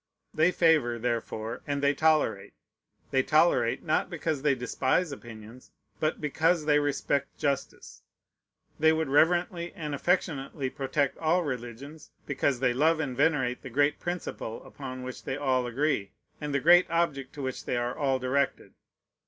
[0.33, 2.55] They favor, therefore, and they tolerate.
[3.11, 8.01] They tolerate, not because they despise opinions, but because they respect justice.
[8.79, 13.99] They would reverently and affectionately protect all religions, because they love and venerate the great
[13.99, 18.17] principle upon which they all agree, and the great object to which they are all
[18.17, 18.73] directed.